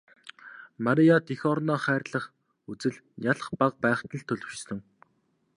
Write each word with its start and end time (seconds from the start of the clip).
Марияд 0.85 1.25
эх 1.33 1.41
орноо 1.51 1.79
хайрлах 1.85 2.25
үзэл 2.71 2.97
нялх 3.23 3.47
бага 3.59 3.77
байхад 3.83 4.09
нь 4.13 4.17
л 4.21 4.27
төлөвшсөн. 4.29 4.79